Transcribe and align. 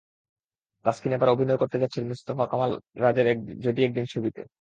তাসকিন 0.85 1.11
এবার 1.13 1.29
অভিনয় 1.29 1.59
করতে 1.61 1.77
যাচ্ছেন 1.77 2.01
মুহাম্মদ 2.01 2.11
মোস্তফা 2.13 2.45
কামাল 2.51 2.71
রাজের 2.97 3.27
যদি 3.65 3.79
একদিন 3.83 4.05
ছবিতে। 4.13 4.41